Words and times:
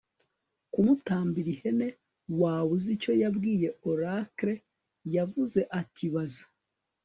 kumutambira 0.71 1.49
ihene. 1.55 1.87
'waba 2.39 2.67
uzi 2.75 2.89
icyo 2.95 3.11
yabwiye 3.21 3.67
oracle? 3.91 4.53
yavuze 5.15 5.59
ati 5.79 6.05
'baza 6.13 6.43